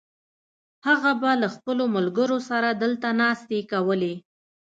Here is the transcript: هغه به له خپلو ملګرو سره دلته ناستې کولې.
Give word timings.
هغه 0.87 1.11
به 1.21 1.31
له 1.41 1.47
خپلو 1.55 1.83
ملګرو 1.95 2.37
سره 2.49 2.69
دلته 2.83 3.07
ناستې 3.21 3.59
کولې. 3.71 4.13